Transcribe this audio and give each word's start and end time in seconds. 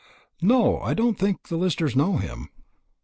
"No, 0.41 0.79
I 0.79 0.95
don't 0.95 1.19
think 1.19 1.49
the 1.49 1.57
Listers 1.57 1.95
know 1.95 2.17
him." 2.17 2.49